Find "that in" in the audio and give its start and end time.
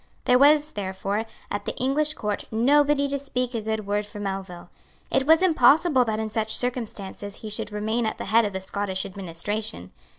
6.05-6.31